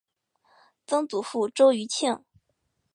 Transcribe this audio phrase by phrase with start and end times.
[0.87, 2.25] 曾祖父周余庆。